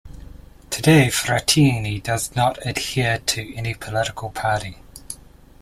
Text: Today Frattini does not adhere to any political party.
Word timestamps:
Today 0.71 1.09
Frattini 1.09 2.01
does 2.01 2.35
not 2.35 2.57
adhere 2.65 3.19
to 3.19 3.53
any 3.55 3.75
political 3.75 4.31
party. 4.31 4.77